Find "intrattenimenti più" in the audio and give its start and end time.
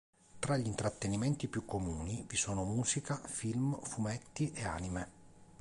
0.65-1.63